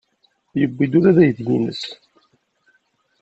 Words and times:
Yewwi-d 0.59 0.93
ula 0.97 1.11
d 1.17 1.19
aydi-nnes. 1.23 1.81